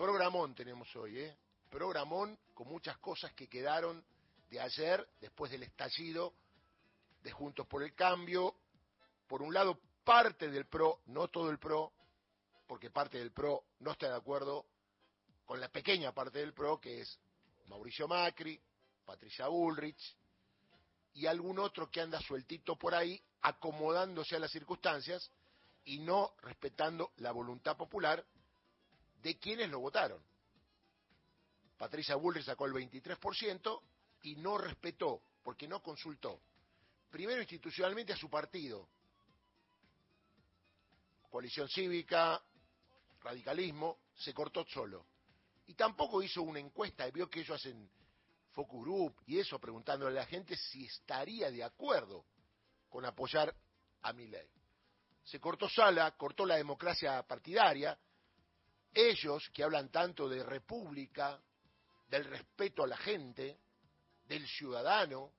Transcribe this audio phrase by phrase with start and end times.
[0.00, 1.36] Programón tenemos hoy, ¿eh?
[1.68, 4.02] Programón con muchas cosas que quedaron
[4.48, 6.32] de ayer, después del estallido
[7.22, 8.54] de Juntos por el Cambio.
[9.26, 11.92] Por un lado, parte del PRO, no todo el PRO,
[12.66, 14.64] porque parte del PRO no está de acuerdo
[15.44, 17.20] con la pequeña parte del PRO, que es
[17.66, 18.58] Mauricio Macri,
[19.04, 20.16] Patricia Bullrich
[21.12, 25.30] y algún otro que anda sueltito por ahí, acomodándose a las circunstancias
[25.84, 28.24] y no respetando la voluntad popular
[29.22, 30.22] de quienes lo votaron.
[31.76, 33.80] Patricia Bullrich sacó el 23%
[34.22, 36.40] y no respetó, porque no consultó,
[37.10, 38.88] primero institucionalmente a su partido,
[41.30, 42.42] coalición cívica,
[43.22, 45.06] radicalismo, se cortó solo.
[45.66, 47.88] Y tampoco hizo una encuesta, y vio que ellos hacen
[48.50, 52.24] focus group y eso, preguntándole a la gente si estaría de acuerdo
[52.88, 53.54] con apoyar
[54.02, 54.48] a Milei.
[55.22, 57.96] Se cortó Sala, cortó la democracia partidaria.
[58.92, 61.40] Ellos que hablan tanto de república,
[62.08, 63.58] del respeto a la gente,
[64.26, 65.32] del ciudadano,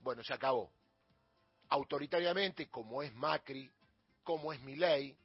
[0.00, 0.70] bueno, se acabó.
[1.68, 3.70] Autoritariamente, como es Macri,
[4.22, 5.16] como es Milei,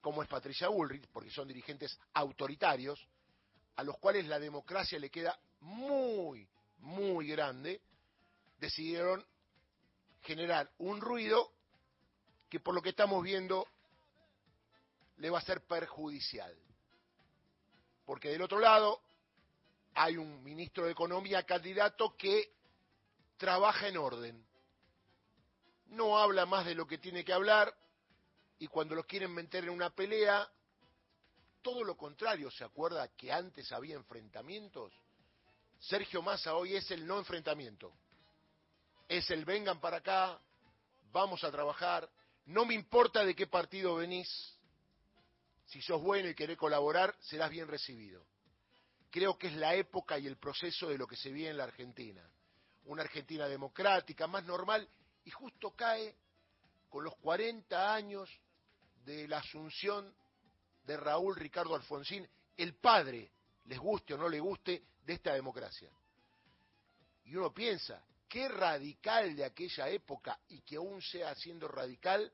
[0.00, 3.06] como es Patricia Bullrich, porque son dirigentes autoritarios,
[3.76, 7.80] a los cuales la democracia le queda muy, muy grande,
[8.58, 9.24] decidieron
[10.22, 11.52] generar un ruido
[12.48, 13.66] que por lo que estamos viendo
[15.18, 16.56] le va a ser perjudicial.
[18.04, 19.02] Porque del otro lado
[19.94, 22.52] hay un ministro de Economía candidato que
[23.36, 24.46] trabaja en orden.
[25.88, 27.74] No habla más de lo que tiene que hablar
[28.58, 30.48] y cuando lo quieren meter en una pelea,
[31.62, 34.92] todo lo contrario, ¿se acuerda que antes había enfrentamientos?
[35.78, 37.92] Sergio Massa hoy es el no enfrentamiento.
[39.08, 40.40] Es el vengan para acá,
[41.12, 42.08] vamos a trabajar,
[42.46, 44.57] no me importa de qué partido venís,
[45.68, 48.24] si sos bueno y querés colaborar, serás bien recibido.
[49.10, 51.64] Creo que es la época y el proceso de lo que se vive en la
[51.64, 52.26] Argentina.
[52.84, 54.88] Una Argentina democrática, más normal,
[55.24, 56.16] y justo cae
[56.88, 58.30] con los 40 años
[59.04, 60.14] de la asunción
[60.84, 63.30] de Raúl Ricardo Alfonsín, el padre,
[63.66, 65.90] les guste o no le guste, de esta democracia.
[67.24, 72.32] Y uno piensa, qué radical de aquella época y que aún sea siendo radical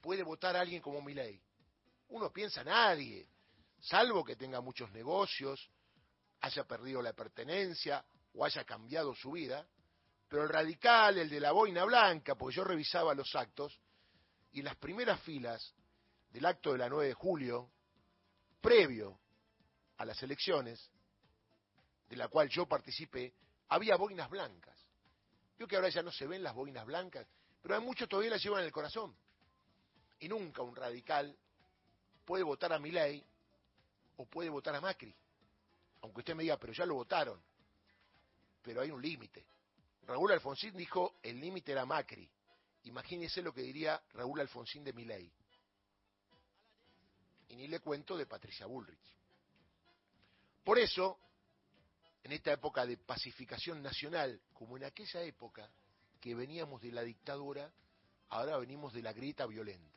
[0.00, 1.43] puede votar a alguien como Milei.
[2.08, 3.28] Uno piensa nadie,
[3.80, 5.70] salvo que tenga muchos negocios,
[6.40, 8.04] haya perdido la pertenencia
[8.34, 9.66] o haya cambiado su vida,
[10.28, 13.78] pero el radical, el de la boina blanca, porque yo revisaba los actos,
[14.52, 15.74] y las primeras filas
[16.30, 17.70] del acto de la 9 de julio,
[18.60, 19.18] previo
[19.96, 20.90] a las elecciones,
[22.08, 23.34] de la cual yo participé,
[23.68, 24.78] había boinas blancas.
[25.58, 27.26] Yo que ahora ya no se ven las boinas blancas,
[27.62, 29.16] pero hay muchos todavía las llevan en el corazón.
[30.18, 31.36] Y nunca un radical
[32.24, 33.22] puede votar a Milei
[34.16, 35.14] o puede votar a Macri.
[36.02, 37.40] Aunque usted me diga, pero ya lo votaron.
[38.62, 39.44] Pero hay un límite.
[40.06, 42.28] Raúl Alfonsín dijo, el límite era Macri.
[42.84, 45.30] Imagínese lo que diría Raúl Alfonsín de Milei.
[47.48, 49.14] Y ni le cuento de Patricia Bullrich.
[50.62, 51.18] Por eso,
[52.22, 55.70] en esta época de pacificación nacional, como en aquella época
[56.20, 57.70] que veníamos de la dictadura,
[58.30, 59.93] ahora venimos de la grieta violenta.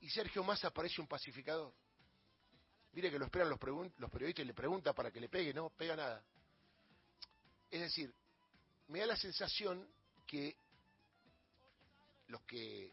[0.00, 1.72] Y Sergio Massa parece un pacificador.
[2.92, 5.94] Mire que lo esperan los, periodistas y le pregunta para que le pegue, no pega
[5.94, 6.24] nada.
[7.70, 8.12] Es decir,
[8.88, 9.86] me da la sensación
[10.26, 10.56] que
[12.26, 12.92] los que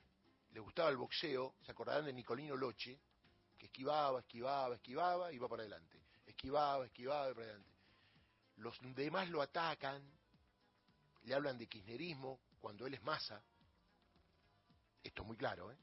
[0.52, 3.00] les gustaba el boxeo, se acordarán de Nicolino Loche,
[3.58, 6.00] que esquivaba, esquivaba, esquivaba, y iba para adelante.
[6.26, 7.72] Esquivaba, esquivaba, y para adelante.
[8.58, 10.04] Los demás lo atacan,
[11.24, 13.42] le hablan de kirchnerismo cuando él es masa.
[15.04, 15.78] Esto es muy claro, ¿eh?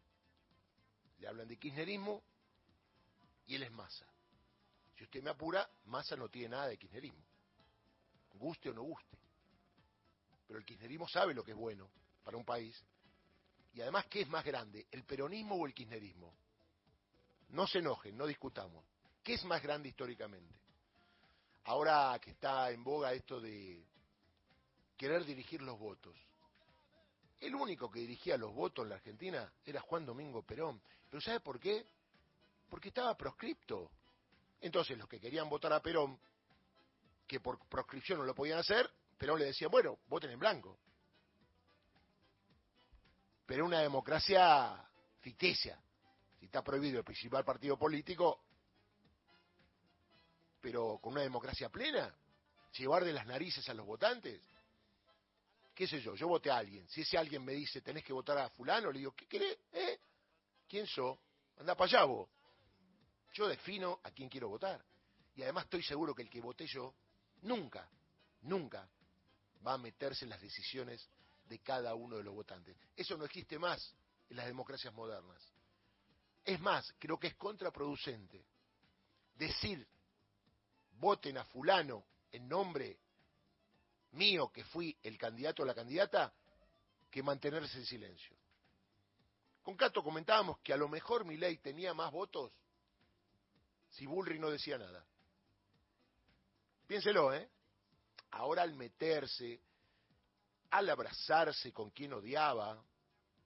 [1.19, 2.22] Le hablan de kirchnerismo
[3.47, 4.06] y él es masa.
[4.97, 7.25] Si usted me apura, masa no tiene nada de kirchnerismo.
[8.34, 9.19] Guste o no guste.
[10.47, 11.91] Pero el kirchnerismo sabe lo que es bueno
[12.22, 12.82] para un país.
[13.75, 14.86] Y además, ¿qué es más grande?
[14.91, 16.32] ¿El peronismo o el kirchnerismo?
[17.50, 18.84] No se enojen, no discutamos.
[19.22, 20.55] ¿Qué es más grande históricamente?
[21.64, 23.84] Ahora que está en boga esto de
[24.96, 26.16] querer dirigir los votos.
[27.40, 30.81] El único que dirigía los votos en la Argentina era Juan Domingo Perón.
[31.10, 31.86] ¿Pero sabe por qué?
[32.69, 33.90] Porque estaba proscripto.
[34.60, 36.19] Entonces los que querían votar a Perón,
[37.26, 40.78] que por proscripción no lo podían hacer, Perón le decía, bueno, voten en blanco.
[43.46, 44.88] Pero una democracia
[45.20, 45.78] ficticia.
[46.38, 48.40] Si está prohibido el principal partido político,
[50.60, 52.14] pero con una democracia plena,
[52.78, 54.40] llevar de las narices a los votantes.
[55.75, 56.15] ¿Qué sé yo?
[56.15, 56.88] Yo voté a alguien.
[56.88, 59.59] Si ese alguien me dice, tenés que votar a fulano, le digo, ¿qué querés?
[59.73, 59.99] ¿Eh?
[60.69, 61.19] ¿Quién sos?
[61.59, 62.29] Anda para allá vos.
[63.32, 64.85] Yo defino a quién quiero votar.
[65.35, 66.94] Y además estoy seguro que el que voté yo
[67.43, 67.88] nunca,
[68.43, 68.88] nunca
[69.67, 71.09] va a meterse en las decisiones
[71.47, 72.76] de cada uno de los votantes.
[72.94, 73.94] Eso no existe más
[74.29, 75.43] en las democracias modernas.
[76.44, 78.47] Es más, creo que es contraproducente
[79.35, 79.87] decir
[80.93, 82.99] voten a fulano en nombre
[84.14, 86.32] mío, que fui el candidato o la candidata,
[87.11, 88.37] que mantenerse en silencio.
[89.62, 92.52] Con Cato comentábamos que a lo mejor mi ley tenía más votos
[93.90, 95.05] si Bullrich no decía nada.
[96.87, 97.49] Piénselo, ¿eh?
[98.32, 99.61] Ahora al meterse,
[100.70, 102.82] al abrazarse con quien odiaba,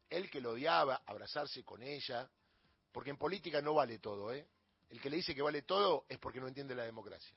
[0.08, 2.28] el que lo odiaba, abrazarse con ella,
[2.90, 4.48] porque en política no vale todo, ¿eh?
[4.88, 7.36] El que le dice que vale todo es porque no entiende la democracia.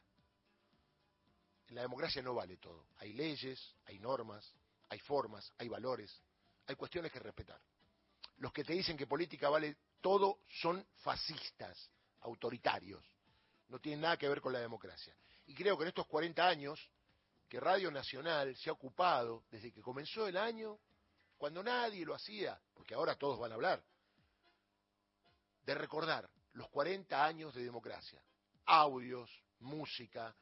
[1.71, 2.87] La democracia no vale todo.
[2.97, 4.53] Hay leyes, hay normas,
[4.89, 6.21] hay formas, hay valores,
[6.67, 7.59] hay cuestiones que respetar.
[8.37, 11.89] Los que te dicen que política vale todo son fascistas,
[12.21, 13.03] autoritarios.
[13.69, 15.15] No tienen nada que ver con la democracia.
[15.45, 16.89] Y creo que en estos 40 años
[17.47, 20.77] que Radio Nacional se ha ocupado, desde que comenzó el año,
[21.37, 23.83] cuando nadie lo hacía, porque ahora todos van a hablar,
[25.63, 28.21] de recordar los 40 años de democracia.
[28.65, 29.29] Audios,
[29.59, 30.35] música,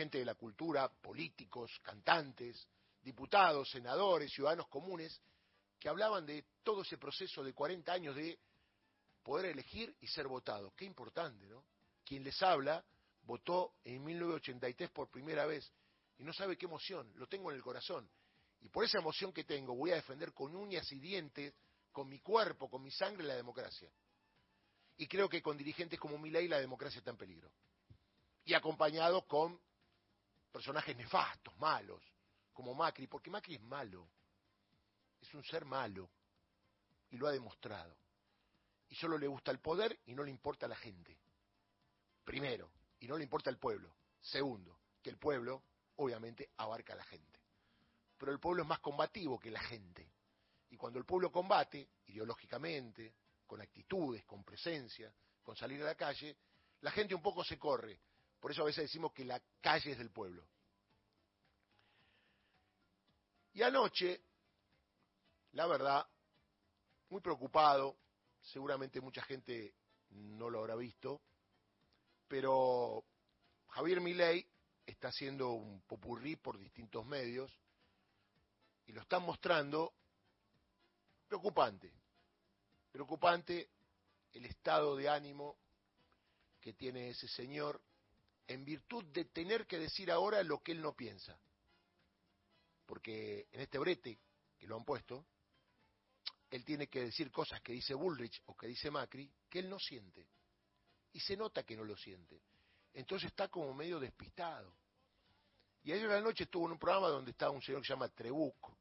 [0.00, 2.66] gente de la cultura, políticos, cantantes,
[3.02, 5.20] diputados, senadores, ciudadanos comunes,
[5.78, 8.38] que hablaban de todo ese proceso de 40 años de
[9.22, 10.72] poder elegir y ser votado.
[10.74, 11.62] Qué importante, ¿no?
[12.02, 12.82] Quien les habla
[13.24, 15.70] votó en 1983 por primera vez
[16.16, 18.08] y no sabe qué emoción, lo tengo en el corazón.
[18.62, 21.52] Y por esa emoción que tengo voy a defender con uñas y dientes,
[21.92, 23.90] con mi cuerpo, con mi sangre la democracia.
[24.96, 27.50] Y creo que con dirigentes como Milei la democracia está en peligro.
[28.46, 29.60] Y acompañado con
[30.50, 32.02] personajes nefastos, malos,
[32.52, 34.08] como Macri, porque Macri es malo.
[35.20, 36.10] Es un ser malo.
[37.10, 37.96] Y lo ha demostrado.
[38.88, 41.16] Y solo le gusta el poder y no le importa a la gente.
[42.24, 42.70] Primero.
[42.98, 43.94] Y no le importa el pueblo.
[44.20, 45.62] Segundo, que el pueblo
[45.96, 47.40] obviamente abarca a la gente.
[48.18, 50.12] Pero el pueblo es más combativo que la gente.
[50.70, 53.14] Y cuando el pueblo combate, ideológicamente,
[53.46, 55.12] con actitudes, con presencia,
[55.42, 56.36] con salir a la calle,
[56.82, 57.98] la gente un poco se corre.
[58.40, 60.44] Por eso a veces decimos que la calle es del pueblo.
[63.52, 64.20] Y anoche,
[65.52, 66.06] la verdad,
[67.10, 67.96] muy preocupado,
[68.40, 69.74] seguramente mucha gente
[70.10, 71.20] no lo habrá visto,
[72.28, 73.04] pero
[73.68, 74.46] Javier Milei
[74.86, 77.52] está haciendo un popurrí por distintos medios
[78.86, 79.92] y lo están mostrando
[81.28, 81.92] preocupante
[82.90, 83.68] preocupante
[84.32, 85.56] el estado de ánimo
[86.60, 87.80] que tiene ese señor
[88.50, 91.38] en virtud de tener que decir ahora lo que él no piensa.
[92.84, 94.18] Porque en este brete
[94.58, 95.24] que lo han puesto,
[96.50, 99.78] él tiene que decir cosas que dice Bullrich o que dice Macri que él no
[99.78, 100.26] siente.
[101.12, 102.42] Y se nota que no lo siente.
[102.92, 104.74] Entonces está como medio despistado.
[105.84, 107.92] Y ayer en la noche estuvo en un programa donde estaba un señor que se
[107.92, 108.76] llama Trebuco,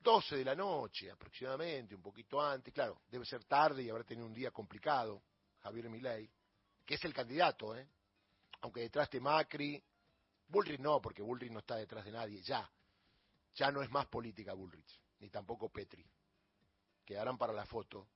[0.00, 4.26] 12 de la noche aproximadamente, un poquito antes, claro, debe ser tarde y habrá tenido
[4.26, 5.22] un día complicado,
[5.62, 6.30] Javier Milei,
[6.84, 7.88] que es el candidato, ¿eh?
[8.62, 9.82] aunque detrás de Macri,
[10.48, 12.68] Bullrich no, porque Bullrich no está detrás de nadie, ya,
[13.54, 16.04] ya no es más política Bullrich, ni tampoco Petri,
[17.04, 18.06] quedarán para la foto.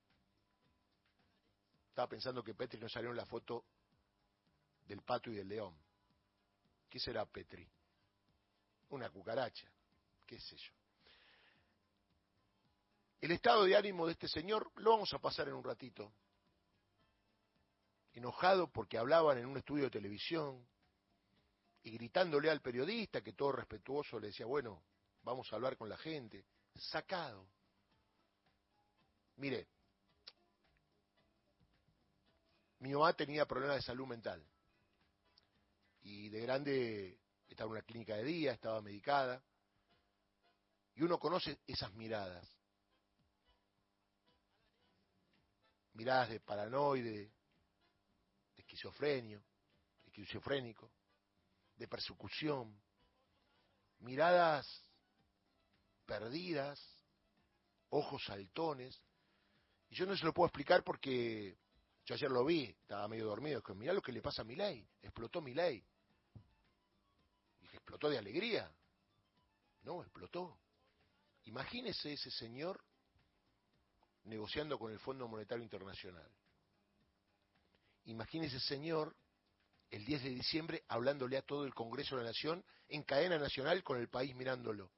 [1.89, 3.63] Estaba pensando que Petri no salió en la foto
[4.85, 5.73] del pato y del león.
[6.89, 7.67] ¿Qué será Petri?
[8.89, 9.67] Una cucaracha,
[10.25, 10.73] qué sé yo.
[13.21, 16.11] El estado de ánimo de este señor lo vamos a pasar en un ratito.
[18.15, 20.65] Enojado porque hablaban en un estudio de televisión
[21.83, 24.83] y gritándole al periodista que todo respetuoso le decía, bueno,
[25.21, 26.45] vamos a hablar con la gente.
[26.75, 27.47] Sacado.
[29.35, 29.67] Mire,
[32.79, 34.43] mi mamá tenía problemas de salud mental
[36.01, 37.19] y de grande
[37.49, 39.43] estaba en una clínica de día, estaba medicada
[40.95, 42.49] y uno conoce esas miradas
[45.95, 47.34] miradas de paranoide, de
[48.75, 49.41] esquizofrenio,
[50.05, 50.91] esquizofrénico,
[51.77, 52.77] de persecución,
[53.99, 54.67] miradas
[56.05, 56.79] perdidas,
[57.89, 59.01] ojos saltones.
[59.89, 61.57] Y yo no se lo puedo explicar porque
[62.05, 64.55] yo ayer lo vi, estaba medio dormido, que mirá lo que le pasa a mi
[64.55, 65.83] ley, explotó mi ley.
[67.61, 68.69] Dije, explotó de alegría.
[69.83, 70.59] No, explotó.
[71.45, 72.83] Imagínese ese señor
[74.25, 76.29] negociando con el Fondo Monetario Internacional.
[78.05, 79.15] Imagínese, señor,
[79.89, 83.83] el 10 de diciembre hablándole a todo el Congreso de la Nación en cadena nacional
[83.83, 84.91] con el país mirándolo.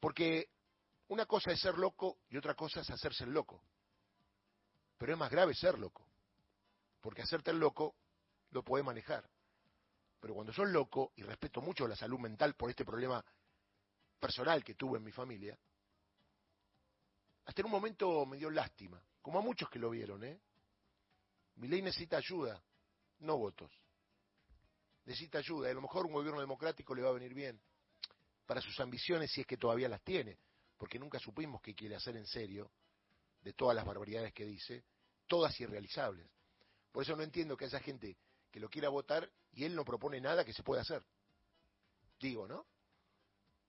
[0.00, 0.48] Porque
[1.08, 3.62] una cosa es ser loco y otra cosa es hacerse el loco.
[4.98, 6.06] Pero es más grave ser loco.
[7.00, 7.94] Porque hacerte el loco
[8.50, 9.28] lo podés manejar.
[10.20, 13.24] Pero cuando sos loco, y respeto mucho la salud mental por este problema
[14.18, 15.56] personal que tuve en mi familia,
[17.44, 20.40] hasta en un momento me dio lástima, como a muchos que lo vieron, ¿eh?
[21.56, 22.62] Mi ley necesita ayuda,
[23.20, 23.70] no votos.
[25.04, 27.60] Necesita ayuda, y a lo mejor un gobierno democrático le va a venir bien
[28.44, 30.38] para sus ambiciones si es que todavía las tiene,
[30.76, 32.70] porque nunca supimos qué quiere hacer en serio
[33.42, 34.84] de todas las barbaridades que dice,
[35.26, 36.28] todas irrealizables.
[36.92, 38.16] Por eso no entiendo que haya gente
[38.50, 41.04] que lo quiera votar y él no propone nada que se pueda hacer.
[42.18, 42.66] Digo, ¿no?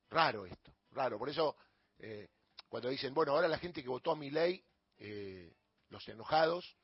[0.09, 1.17] Raro esto, raro.
[1.17, 1.55] Por eso,
[1.99, 2.29] eh,
[2.69, 4.63] cuando dicen, bueno, ahora la gente que votó a mi ley,
[4.97, 5.53] eh,
[5.89, 6.77] los enojados,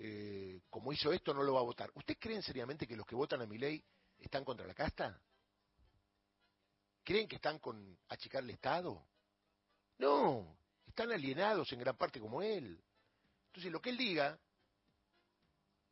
[0.00, 1.90] eh, como hizo esto, no lo va a votar.
[1.94, 3.84] ¿Ustedes creen seriamente que los que votan a mi ley
[4.18, 5.20] están contra la casta?
[7.02, 9.04] ¿Creen que están con achicar el Estado?
[9.98, 12.80] No, están alienados en gran parte como él.
[13.46, 14.38] Entonces, lo que él diga,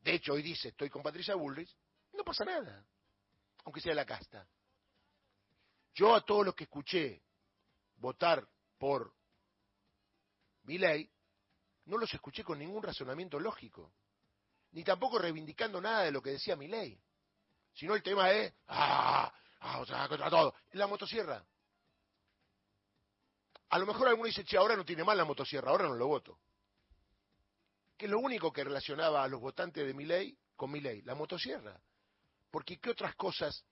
[0.03, 1.75] de hecho, hoy dice, estoy con Patricia Bullrich,
[2.13, 2.87] no pasa nada,
[3.65, 4.49] aunque sea la casta.
[5.95, 7.25] Yo a todos los que escuché
[7.97, 8.49] votar
[8.79, 9.13] por
[10.63, 11.11] mi ley,
[11.87, 13.93] no los escuché con ningún razonamiento lógico,
[14.73, 17.01] ni tampoco reivindicando nada de lo que decía mi ley,
[17.75, 21.45] sino el tema es, ah, ah, contra todo, la motosierra.
[23.69, 26.07] A lo mejor alguno dice, che, ahora no tiene mal la motosierra, ahora no lo
[26.07, 26.39] voto.
[27.97, 31.03] Que es lo único que relacionaba a los votantes de mi ley con mi ley,
[31.03, 31.81] la motosierra.
[32.51, 33.65] Porque ¿qué otras cosas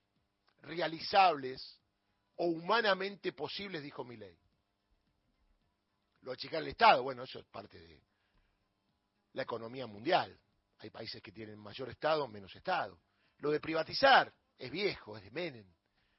[0.61, 1.79] realizables
[2.35, 4.37] o humanamente posibles dijo mi ley?
[6.25, 8.01] Lo achicar el Estado, bueno, eso es parte de
[9.33, 10.35] la economía mundial.
[10.79, 12.99] Hay países que tienen mayor Estado, menos Estado.
[13.37, 15.71] Lo de privatizar es viejo, es de Menem.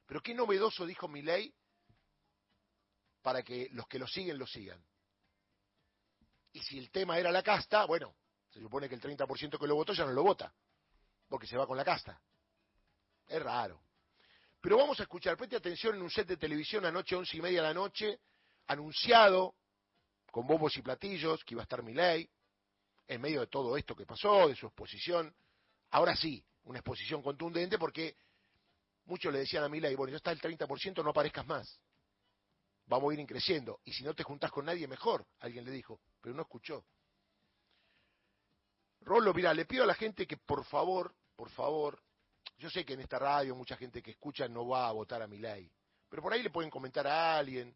[0.07, 1.53] Pero qué novedoso dijo mi ley
[3.21, 4.81] para que los que lo siguen lo sigan.
[6.53, 8.15] Y si el tema era la casta, bueno,
[8.51, 10.55] se supone que el 30% que lo votó ya no lo vota,
[11.29, 12.23] porque se va con la casta.
[13.27, 13.83] Es raro.
[14.61, 17.61] Pero vamos a escuchar, preste atención en un set de televisión anoche, once y media
[17.61, 18.21] de la noche,
[18.69, 19.57] anunciado
[20.37, 22.29] con bombos y platillos que iba a estar mi ley,
[23.09, 25.35] en medio de todo esto que pasó, de su exposición.
[25.93, 28.19] Ahora sí, una exposición contundente porque
[29.07, 31.81] muchos le decían a mi ley, bueno, ya está el 30%, no aparezcas más.
[32.85, 33.81] Vamos a ir creciendo.
[33.87, 36.85] Y si no te juntás con nadie, mejor, alguien le dijo, pero no escuchó.
[39.01, 42.03] Rolo, mira, le pido a la gente que por favor, por favor,
[42.59, 45.27] yo sé que en esta radio mucha gente que escucha no va a votar a
[45.27, 45.73] mi ley,
[46.11, 47.75] pero por ahí le pueden comentar a alguien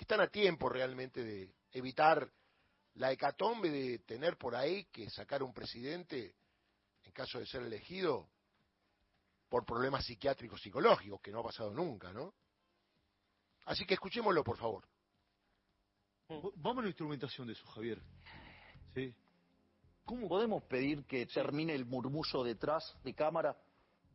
[0.00, 2.26] que están a tiempo realmente de evitar
[2.94, 6.36] la hecatombe de tener por ahí que sacar un presidente,
[7.04, 8.30] en caso de ser elegido,
[9.50, 12.32] por problemas psiquiátricos psicológicos, que no ha pasado nunca, ¿no?
[13.66, 14.88] Así que escuchémoslo, por favor.
[16.28, 18.00] Vamos a la instrumentación de eso, Javier.
[18.94, 19.14] ¿Sí?
[20.06, 23.54] ¿Cómo podemos pedir que termine el murmullo detrás de cámara?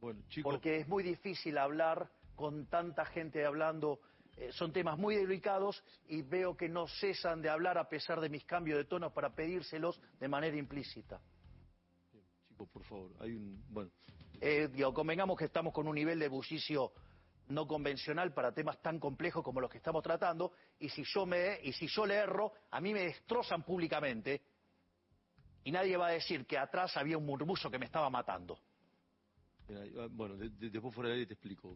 [0.02, 0.52] Bueno, chicos.
[0.52, 4.00] Porque es muy difícil hablar con tanta gente hablando
[4.38, 8.30] eh, son temas muy delicados y veo que no cesan de hablar a pesar de
[8.30, 11.22] mis cambios de tono para pedírselos de manera implícita.
[12.48, 13.64] chicos, por favor, hay un...
[13.70, 13.92] Bueno.
[14.42, 16.92] Eh, convengamos que estamos con un nivel de bullicio
[17.48, 21.60] no convencional para temas tan complejos como los que estamos tratando, y si yo me
[21.62, 24.42] y si yo le erro, a mí me destrozan públicamente
[25.64, 28.60] y nadie va a decir que atrás había un murmullo que me estaba matando.
[29.70, 31.76] Ah, bueno, después fuera de ahí te explico.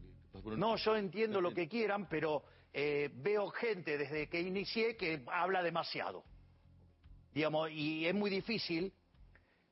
[0.58, 5.64] No, yo entiendo lo que quieran, pero eh, veo gente desde que inicié que habla
[5.64, 6.24] demasiado.
[7.34, 8.94] Digamos, y es muy difícil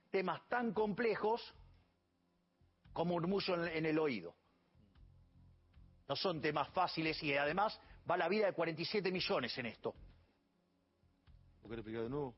[0.09, 1.41] temas tan complejos
[2.93, 4.35] como murmullo en, en el oído.
[6.07, 9.93] No son temas fáciles y además va la vida de 47 millones en esto.
[11.61, 12.33] ¿Lo querés explicar de nuevo?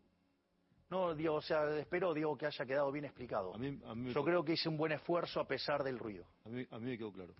[0.89, 3.53] No, digo, o sea, espero, digo, que haya quedado bien explicado.
[3.57, 6.25] Yo creo que hice un buen esfuerzo a pesar del ruido.
[6.45, 7.35] A mí, a mí me quedó claro.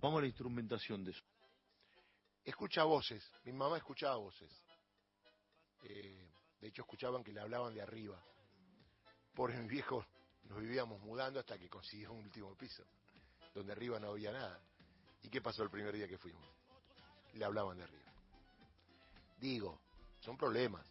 [0.00, 1.22] Vamos a la instrumentación de eso.
[2.44, 3.28] Escucha voces.
[3.44, 4.50] Mi mamá escuchaba voces.
[5.84, 6.28] Eh,
[6.60, 8.22] de hecho, escuchaban que le hablaban de arriba.
[9.34, 10.04] Por mi viejo
[10.44, 12.84] nos vivíamos mudando hasta que consiguió un último piso,
[13.54, 14.60] donde arriba no había nada.
[15.22, 16.44] ¿Y qué pasó el primer día que fuimos?
[17.34, 18.12] Le hablaban de arriba.
[19.38, 19.80] Digo,
[20.20, 20.86] son problemas,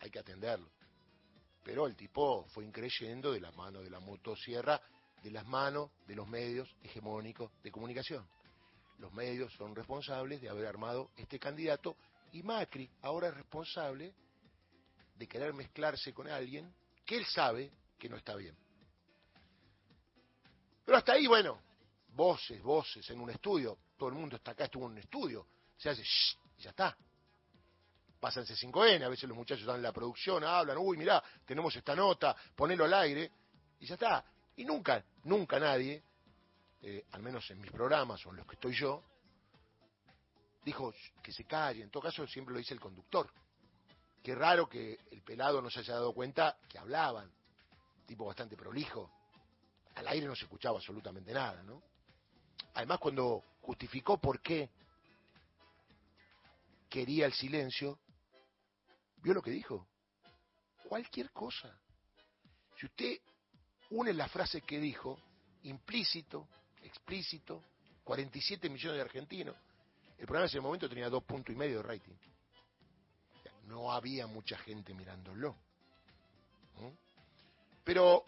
[0.00, 0.70] hay que atenderlos.
[1.62, 4.80] Pero el tipo fue increyendo de la mano de la motosierra,
[5.22, 8.26] de las manos de los medios hegemónicos de comunicación.
[8.98, 11.96] Los medios son responsables de haber armado este candidato
[12.32, 14.14] y Macri ahora es responsable
[15.16, 16.72] de querer mezclarse con alguien
[17.04, 18.56] que él sabe que no está bien.
[20.84, 21.60] Pero hasta ahí, bueno,
[22.14, 25.90] voces, voces en un estudio, todo el mundo está acá, estuvo en un estudio, se
[25.90, 26.96] hace shh, y ya está.
[28.20, 31.96] Pasan C5N, a veces los muchachos están en la producción, hablan, uy, mirá, tenemos esta
[31.96, 33.32] nota, ponelo al aire,
[33.80, 34.24] y ya está.
[34.56, 36.02] Y nunca, nunca nadie,
[36.82, 39.02] eh, al menos en mis programas o en los que estoy yo,
[40.62, 43.32] dijo que se calle, en todo caso siempre lo dice el conductor.
[44.22, 47.32] Qué raro que el pelado no se haya dado cuenta que hablaban,
[48.06, 49.10] tipo bastante prolijo.
[49.94, 51.82] Al aire no se escuchaba absolutamente nada, ¿no?
[52.74, 54.68] Además, cuando justificó por qué
[56.90, 57.98] quería el silencio,
[59.22, 59.86] ¿vio lo que dijo?
[60.88, 61.78] Cualquier cosa.
[62.78, 63.18] Si usted
[63.90, 65.18] une la frase que dijo,
[65.62, 66.48] implícito,
[66.82, 67.62] explícito,
[68.04, 69.56] 47 millones de argentinos,
[70.18, 72.14] el programa en ese momento tenía dos puntos y medio de rating.
[73.66, 75.56] No había mucha gente mirándolo.
[76.76, 76.88] ¿Mm?
[77.84, 78.24] Pero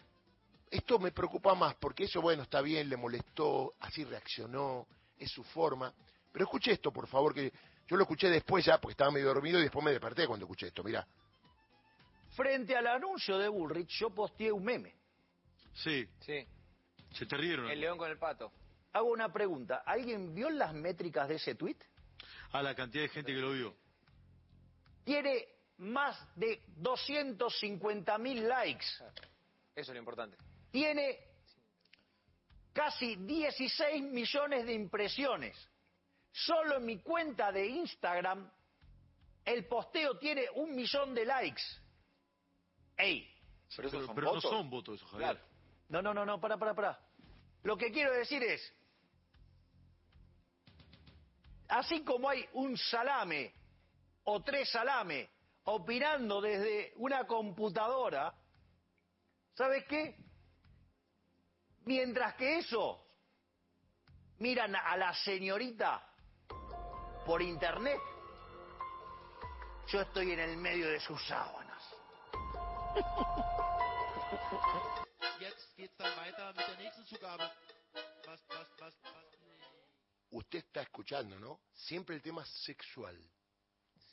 [0.69, 5.43] esto me preocupa más, porque eso, bueno, está bien, le molestó, así reaccionó, es su
[5.43, 5.93] forma.
[6.31, 7.53] Pero escuche esto, por favor, que
[7.87, 10.67] yo lo escuché después ya, porque estaba medio dormido y después me desperté cuando escuché
[10.67, 11.05] esto, mirá.
[12.35, 14.95] Frente al anuncio de Bullrich, yo posteé un meme.
[15.73, 16.45] Sí, Sí,
[17.11, 17.69] se te rieron.
[17.69, 18.51] el león con el pato.
[18.93, 19.83] Hago una pregunta.
[19.85, 21.83] ¿Alguien vio las métricas de ese tuit?
[22.51, 23.75] A la cantidad de gente que lo vio.
[25.03, 25.47] Tiene
[25.77, 28.85] más de 250 mil likes.
[28.95, 29.11] Eso
[29.75, 30.37] es lo importante.
[30.71, 31.19] Tiene
[32.71, 35.57] casi 16 millones de impresiones.
[36.33, 38.51] Solo en mi cuenta de Instagram
[39.45, 41.61] el posteo tiene un millón de likes.
[42.97, 43.29] ¡Ey!
[43.75, 44.51] Pero esos Pero, son pero no votos.
[44.51, 45.31] son votos esos, Javier.
[45.31, 45.47] Claro.
[45.89, 46.99] No, no, no, no, para, para, para.
[47.63, 48.73] Lo que quiero decir es,
[51.67, 53.53] así como hay un salame
[54.23, 55.29] o tres salame
[55.65, 58.33] opinando desde una computadora,
[59.53, 60.15] ¿sabes qué?
[61.85, 63.05] Mientras que eso
[64.39, 66.12] miran a la señorita
[67.25, 67.99] por internet,
[69.87, 71.83] yo estoy en el medio de sus sábanas.
[80.31, 81.61] Usted está escuchando, ¿no?
[81.73, 83.17] Siempre el tema sexual.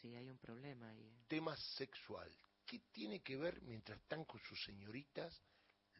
[0.01, 1.11] Sí, hay un problema ahí.
[1.27, 2.31] Tema sexual.
[2.67, 5.43] ¿Qué tiene que ver mientras están con sus señoritas,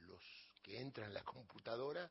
[0.01, 0.23] los
[0.63, 2.11] que entran en la computadora?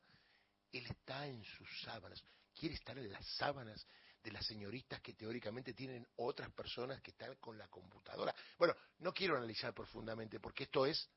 [0.72, 2.22] Él está en sus sábanas.
[2.54, 3.86] Quiere estar en las sábanas
[4.22, 8.34] de las señoritas que teóricamente tienen otras personas que están con la computadora.
[8.58, 11.08] Bueno, no quiero analizar profundamente porque esto es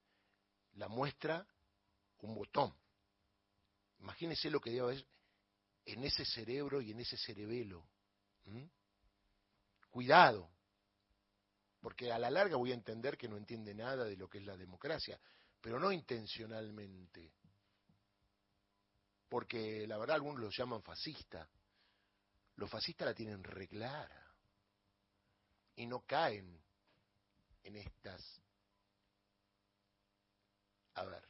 [0.76, 1.46] la muestra,
[2.20, 2.74] un botón.
[4.00, 5.06] Imagínese lo que debe haber
[5.86, 7.86] en ese cerebro y en ese cerebelo.
[9.90, 10.50] Cuidado,
[11.82, 14.46] porque a la larga voy a entender que no entiende nada de lo que es
[14.46, 15.20] la democracia,
[15.62, 17.34] pero no intencionalmente.
[19.30, 21.48] Porque la verdad algunos lo llaman fascista.
[22.56, 24.34] Los fascistas la tienen re clara
[25.76, 26.62] y no caen
[27.64, 28.42] en estas,
[30.96, 31.28] a ver,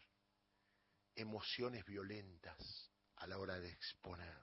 [1.15, 4.38] emociones violentas a la hora de exponer.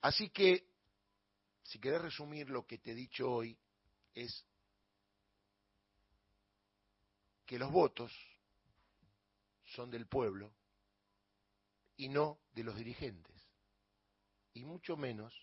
[0.00, 0.66] Así que,
[1.64, 3.58] si querés resumir lo que te he dicho hoy,
[4.14, 4.44] es
[7.44, 8.12] que los votos
[9.64, 10.52] son del pueblo
[11.96, 13.37] y no de los dirigentes,
[14.54, 15.34] y mucho menos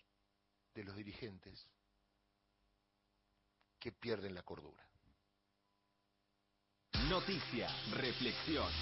[0.74, 1.68] de los dirigentes
[3.78, 4.86] que pierden la cordura.
[7.08, 8.70] Noticia, reflexión,